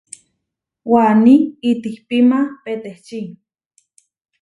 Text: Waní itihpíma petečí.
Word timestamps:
Waní 0.91 1.35
itihpíma 1.69 2.39
petečí. 2.63 3.19